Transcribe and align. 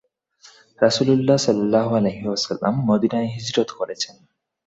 রাসূলুল্লাহ 0.79 1.37
সাল্লাল্লাহু 1.37 1.91
আলাইহি 1.95 2.25
ওয়াসাল্লাম 2.27 2.73
মদীনায় 2.87 3.29
হিজরত 3.35 3.69
করেছেন। 3.71 4.15